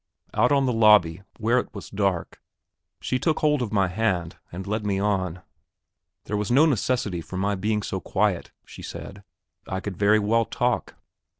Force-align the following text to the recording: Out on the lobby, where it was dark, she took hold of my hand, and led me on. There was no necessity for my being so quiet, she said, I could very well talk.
Out 0.33 0.51
on 0.51 0.65
the 0.65 0.73
lobby, 0.73 1.21
where 1.37 1.59
it 1.59 1.75
was 1.75 1.91
dark, 1.91 2.41
she 3.01 3.19
took 3.19 3.37
hold 3.41 3.61
of 3.61 3.71
my 3.71 3.87
hand, 3.87 4.35
and 4.51 4.65
led 4.65 4.83
me 4.83 4.97
on. 4.97 5.43
There 6.23 6.35
was 6.35 6.49
no 6.49 6.65
necessity 6.65 7.21
for 7.21 7.37
my 7.37 7.53
being 7.53 7.83
so 7.83 7.99
quiet, 7.99 8.49
she 8.65 8.81
said, 8.81 9.23
I 9.67 9.79
could 9.79 9.97
very 9.97 10.17
well 10.17 10.45
talk. 10.45 10.95